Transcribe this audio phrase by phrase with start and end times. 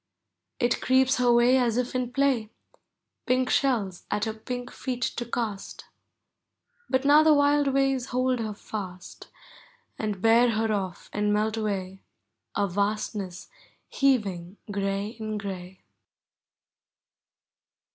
[0.59, 2.49] It creeps her way as if in play.
[3.27, 5.85] Pink shells at her pink feet to cast;
[6.89, 9.27] But now the wild waves hold her fast,
[9.99, 12.01] And bear her off and melt away,
[12.55, 13.47] A vastness
[13.89, 15.83] heaving gray in gray.